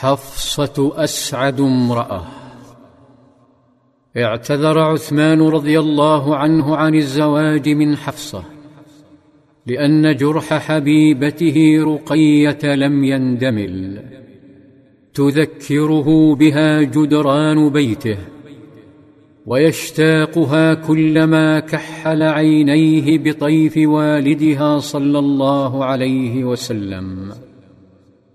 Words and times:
حفصة 0.00 0.92
أسعد 0.96 1.60
امرأة. 1.60 2.26
اعتذر 4.16 4.78
عثمان 4.78 5.40
رضي 5.40 5.78
الله 5.78 6.36
عنه 6.36 6.76
عن 6.76 6.94
الزواج 6.94 7.68
من 7.68 7.96
حفصة 7.96 8.42
لأن 9.66 10.16
جرح 10.16 10.54
حبيبته 10.54 11.84
رقية 11.84 12.74
لم 12.74 13.04
يندمل. 13.04 14.02
تذكره 15.14 16.34
بها 16.34 16.82
جدران 16.82 17.68
بيته 17.68 18.18
ويشتاقها 19.46 20.74
كلما 20.74 21.60
كحل 21.60 22.22
عينيه 22.22 23.18
بطيف 23.18 23.76
والدها 23.76 24.78
صلى 24.78 25.18
الله 25.18 25.84
عليه 25.84 26.44
وسلم. 26.44 27.32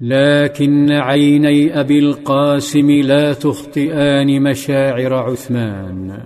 لكن 0.00 0.90
عيني 0.90 1.80
أبي 1.80 1.98
القاسم 1.98 2.90
لا 2.90 3.32
تخطئان 3.32 4.42
مشاعر 4.42 5.14
عثمان. 5.14 6.18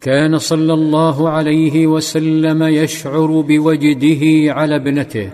كان 0.00 0.38
صلى 0.38 0.74
الله 0.74 1.28
عليه 1.28 1.86
وسلم 1.86 2.62
يشعر 2.62 3.40
بوجده 3.40 4.52
على 4.52 4.76
ابنته 4.76 5.30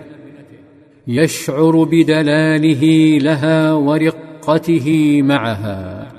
يشعر 1.07 1.83
بدلاله 1.83 3.17
لها 3.17 3.73
ورقته 3.73 5.21
معها 5.21 6.11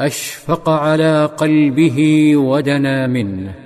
أشفق 0.00 0.68
على 0.68 1.30
قلبه 1.36 2.30
ودنا 2.36 3.06
منه. 3.06 3.63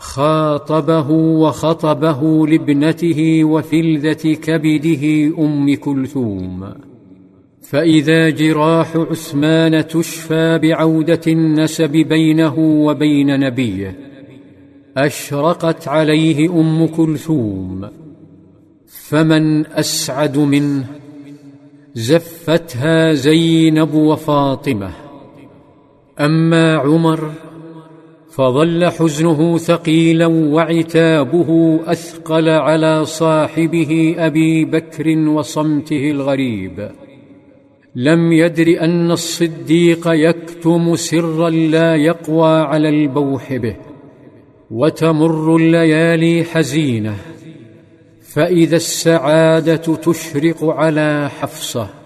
خاطبه 0.00 1.10
وخطبه 1.10 2.46
لابنته 2.46 3.44
وفلذه 3.44 4.34
كبده 4.34 5.34
أم 5.38 5.74
كلثوم. 5.74 6.72
فإذا 7.62 8.30
جراح 8.30 8.96
عثمان 8.96 9.86
تشفى 9.86 10.58
بعودة 10.62 11.20
النسب 11.26 11.90
بينه 11.92 12.58
وبين 12.58 13.40
نبيه 13.40 13.98
أشرقت 14.96 15.88
عليه 15.88 16.60
أم 16.60 16.86
كلثوم. 16.86 17.88
فمن 18.86 19.66
أسعد 19.66 20.38
منه؟ 20.38 20.84
زفتها 21.94 23.12
زينب 23.12 23.94
وفاطمة. 23.94 24.90
أما 26.20 26.74
عمر 26.74 27.30
فظل 28.40 28.84
حزنه 28.86 29.58
ثقيلا 29.58 30.26
وعتابه 30.26 31.80
أثقل 31.86 32.48
على 32.48 33.04
صاحبه 33.04 34.14
أبي 34.18 34.64
بكر 34.64 35.18
وصمته 35.18 36.10
الغريب. 36.10 36.90
لم 37.96 38.32
يدر 38.32 38.80
أن 38.80 39.10
الصديق 39.10 40.02
يكتم 40.06 40.96
سرا 40.96 41.50
لا 41.50 41.96
يقوى 41.96 42.58
على 42.60 42.88
البوح 42.88 43.56
به 43.56 43.76
وتمر 44.70 45.56
الليالي 45.56 46.44
حزينة 46.44 47.14
فإذا 48.34 48.76
السعادة 48.76 49.76
تشرق 49.76 50.64
على 50.64 51.30
حفصة. 51.40 51.99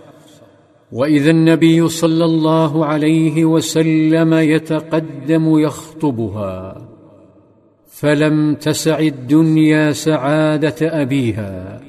وإذا 0.94 1.30
النبي 1.30 1.88
صلى 1.88 2.24
الله 2.24 2.86
عليه 2.86 3.44
وسلم 3.44 4.34
يتقدم 4.34 5.58
يخطبها 5.58 6.88
فلم 7.88 8.54
تسع 8.54 8.98
الدنيا 8.98 9.92
سعادة 9.92 11.02
أبيها 11.02 11.80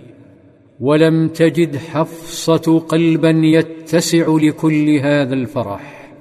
ولم 0.79 1.27
تجد 1.27 1.75
حفصة 1.75 2.79
قلبا 2.79 3.29
يتسع 3.29 4.37
لكل 4.41 4.89
هذا 4.89 5.33
الفرح 5.33 6.11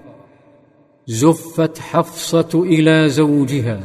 زفت 1.06 1.78
حفصة 1.78 2.62
إلى 2.64 3.08
زوجها 3.08 3.80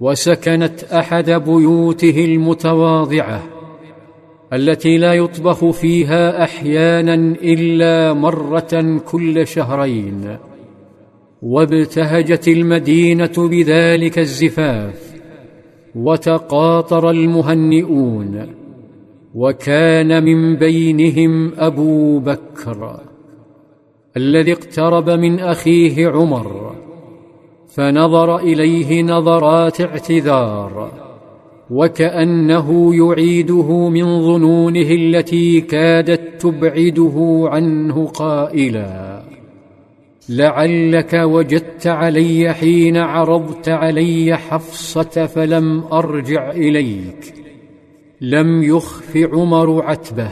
وسكنت 0.00 0.84
أحد 0.84 1.30
بيوته 1.30 2.24
المتواضعة 2.24 3.53
التي 4.54 4.98
لا 4.98 5.14
يطبخ 5.14 5.70
فيها 5.70 6.44
أحيانا 6.44 7.14
إلا 7.42 8.12
مرة 8.12 9.00
كل 9.10 9.46
شهرين. 9.46 10.36
وابتهجت 11.42 12.48
المدينة 12.48 13.32
بذلك 13.38 14.18
الزفاف 14.18 15.14
وتقاطر 15.94 17.10
المهنئون 17.10 18.46
وكان 19.34 20.24
من 20.24 20.56
بينهم 20.56 21.52
أبو 21.58 22.18
بكر 22.18 23.00
الذي 24.16 24.52
اقترب 24.52 25.10
من 25.10 25.40
أخيه 25.40 26.08
عمر 26.08 26.74
فنظر 27.68 28.36
إليه 28.38 29.02
نظرات 29.02 29.80
اعتذار. 29.80 30.92
وكأنه 31.70 32.94
يعيده 32.94 33.88
من 33.88 34.22
ظنونه 34.22 34.90
التي 34.90 35.60
كادت 35.60 36.42
تبعده 36.42 37.44
عنه 37.50 38.06
قائلا. 38.06 39.22
لعلك 40.28 41.14
وجدت 41.14 41.86
علي 41.86 42.54
حين 42.54 42.96
عرضت 42.96 43.68
علي 43.68 44.36
حفصة 44.36 45.26
فلم 45.26 45.84
أرجع 45.92 46.50
إليك. 46.50 47.34
لم 48.20 48.62
يخف 48.62 49.16
عمر 49.16 49.82
عتبه. 49.82 50.30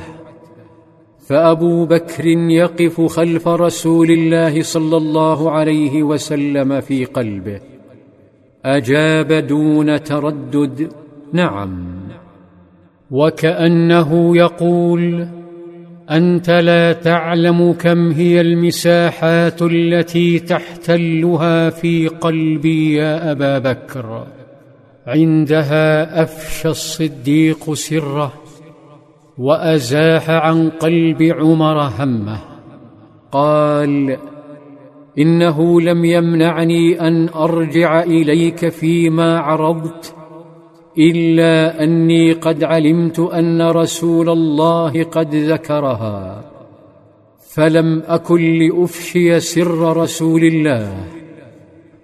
فأبو 1.26 1.84
بكر 1.87 2.26
يقف 2.26 3.00
خلف 3.00 3.49
رسول 3.49 4.10
الله 4.10 4.62
صلى 4.62 4.97
الله 4.97 5.50
عليه 5.50 6.03
وسلم 6.03 6.81
في 6.81 7.04
قلبه. 7.04 7.60
أجاب 8.64 9.32
دون 9.32 10.03
تردد 10.03 10.93
نعم. 11.32 11.84
وكأنه 13.10 14.37
يقول 14.37 15.28
أنت 16.10 16.50
لا 16.50 16.93
تعلم 16.93 17.72
كم 17.72 18.10
هي 18.10 18.41
المساحات 18.41 19.62
التي 19.62 20.38
تحتلها 20.38 21.70
في 21.70 22.09
قلبي 22.09 22.94
يا 22.94 23.32
أبا 23.32 23.59
بكر. 23.59 24.26
عندها 25.06 26.22
أفشى 26.22 26.69
الصديق 26.69 27.72
سره 27.72 28.32
وأزاح 29.38 30.31
عن 30.31 30.69
قلب 30.69 31.22
عمر 31.22 31.91
همه. 31.99 32.38
قال 33.32 34.16
إنه 35.19 35.81
لم 35.81 36.04
يمنعني 36.04 37.00
أن 37.00 37.28
أرجع 37.28 38.03
إليك 38.03 38.69
فيما 38.69 39.38
عرضت 39.38 40.14
إلا 40.99 41.85
أني 41.85 42.33
قد 42.33 42.65
علمت 42.65 43.19
أن 43.19 43.63
رسول 43.63 44.29
الله 44.29 45.05
قد 45.05 45.35
ذكرها 45.35 46.45
فلم 47.55 48.03
أكن 48.07 48.59
لأفشي 48.59 49.41
سر 49.41 49.97
رسول 49.97 50.45
الله 50.45 51.05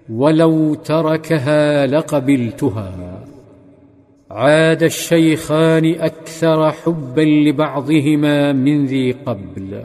ولو 0.09 0.73
تركها 0.73 1.87
لقبلتها. 1.87 3.23
عاد 4.31 4.83
الشيخان 4.83 5.85
أكثر 5.85 6.71
حبا 6.71 7.21
لبعضهما 7.21 8.53
من 8.53 8.85
ذي 8.85 9.11
قبل. 9.11 9.83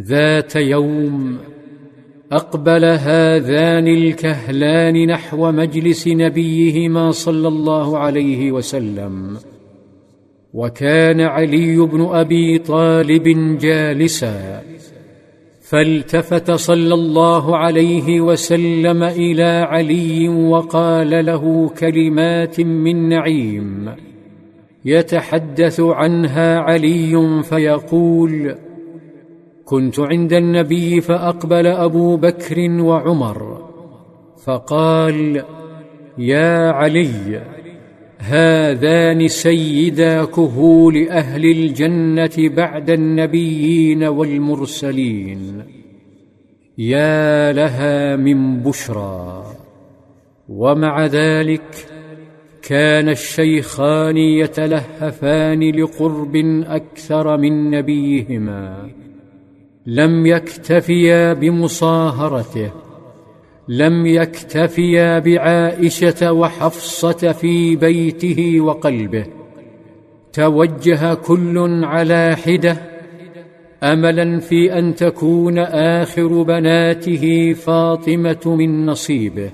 ذات 0.00 0.56
يوم 0.56 1.38
أقبل 2.32 2.84
هذان 2.84 3.88
الكهلان 3.88 5.06
نحو 5.06 5.52
مجلس 5.52 6.08
نبيهما 6.08 7.10
صلى 7.10 7.48
الله 7.48 7.98
عليه 7.98 8.52
وسلم. 8.52 9.36
وكان 10.54 11.20
علي 11.20 11.76
بن 11.76 12.08
أبي 12.10 12.58
طالب 12.58 13.58
جالسا. 13.58 14.62
فالتفت 15.60 16.50
صلى 16.50 16.94
الله 16.94 17.56
عليه 17.56 18.20
وسلم 18.20 19.02
إلى 19.02 19.66
علي 19.68 20.28
وقال 20.28 21.26
له 21.26 21.68
كلمات 21.68 22.60
من 22.60 23.08
نعيم. 23.08 23.94
يتحدث 24.84 25.80
عنها 25.80 26.58
علي 26.58 27.42
فيقول 27.42 28.54
كنت 29.64 30.00
عند 30.00 30.32
النبي 30.32 31.00
فأقبل 31.00 31.66
أبو 31.66 32.16
بكر 32.16 32.70
وعمر 32.70 33.70
فقال 34.44 35.44
يا 36.18 36.70
علي 36.70 37.42
هذان 38.20 39.28
سيدا 39.28 40.24
كهول 40.24 41.08
أهل 41.08 41.44
الجنة 41.44 42.30
بعد 42.38 42.90
النبيين 42.90 44.04
والمرسلين. 44.04 45.64
يا 46.78 47.52
لها 47.52 48.16
من 48.16 48.62
بشرى. 48.62 49.44
ومع 50.48 51.06
ذلك 51.06 51.86
كان 52.62 53.08
الشيخان 53.08 54.16
يتلهفان 54.16 55.70
لقرب 55.70 56.36
أكثر 56.66 57.36
من 57.36 57.70
نبيهما. 57.70 58.90
لم 59.90 60.26
يكتفيا 60.26 61.32
بمصاهرته 61.32 62.70
لم 63.68 64.06
يكتفيا 64.06 65.18
بعائشة 65.18 66.32
وحفصة 66.32 67.32
في 67.32 67.76
بيته 67.76 68.60
وقلبه. 68.60 69.26
توجه 70.32 71.14
كل 71.14 71.84
على 71.84 72.36
حدة 72.36 72.76
املا 73.82 74.40
في 74.40 74.78
أن 74.78 74.94
تكون 74.94 75.58
آخر 75.58 76.42
بناته 76.42 77.52
فاطمة 77.52 78.56
من 78.58 78.86
نصيبه. 78.86 79.50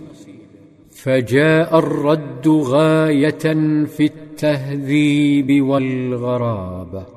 فجاء 0.90 1.78
الرد 1.78 2.48
غاية 2.48 3.54
في 3.84 4.04
التهذيب 4.04 5.62
والغرابة. 5.62 7.15